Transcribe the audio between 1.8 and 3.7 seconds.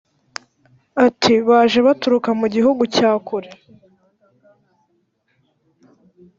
baturuka mu gihugu cya kure,